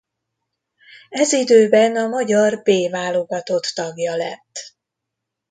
[1.09, 4.73] Ez időben a magyar B válogatott tagja lett.